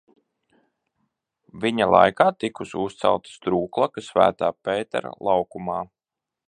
[1.65, 5.81] Viņa laikā tikusi uzcelta strūklaka Svētā Pētera laukumā.